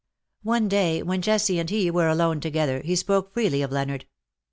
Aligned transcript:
One 0.41 0.67
day 0.67 1.03
when 1.03 1.21
Jessie 1.21 1.59
and 1.59 1.69
he 1.69 1.91
were 1.91 2.07
alone 2.07 2.39
together, 2.39 2.79
he 2.81 2.95
spoke 2.95 3.33
freely 3.35 3.61
of 3.61 3.71
Leonard. 3.71 4.07